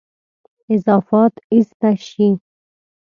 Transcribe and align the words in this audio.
اضافات 0.75 1.33
ایسته 1.51 1.91
شي. 2.07 2.27